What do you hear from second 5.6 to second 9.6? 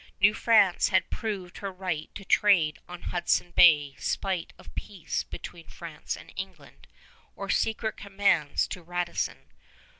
France and England, or secret commands to Radisson.